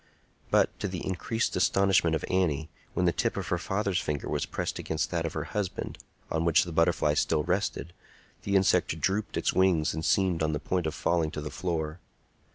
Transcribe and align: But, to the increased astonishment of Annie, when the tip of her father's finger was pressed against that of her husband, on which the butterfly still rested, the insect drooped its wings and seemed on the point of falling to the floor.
But, 0.49 0.79
to 0.79 0.87
the 0.87 1.05
increased 1.05 1.55
astonishment 1.55 2.15
of 2.15 2.25
Annie, 2.27 2.71
when 2.95 3.05
the 3.05 3.11
tip 3.11 3.37
of 3.37 3.49
her 3.49 3.59
father's 3.59 3.99
finger 4.01 4.27
was 4.27 4.47
pressed 4.47 4.79
against 4.79 5.11
that 5.11 5.27
of 5.27 5.33
her 5.33 5.43
husband, 5.43 5.99
on 6.31 6.43
which 6.43 6.63
the 6.63 6.71
butterfly 6.71 7.13
still 7.13 7.43
rested, 7.43 7.93
the 8.41 8.55
insect 8.55 8.99
drooped 8.99 9.37
its 9.37 9.53
wings 9.53 9.93
and 9.93 10.03
seemed 10.03 10.41
on 10.41 10.53
the 10.53 10.59
point 10.59 10.87
of 10.87 10.95
falling 10.95 11.29
to 11.29 11.41
the 11.41 11.51
floor. 11.51 11.99